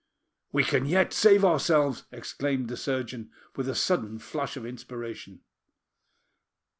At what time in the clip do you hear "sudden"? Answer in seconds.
3.75-4.17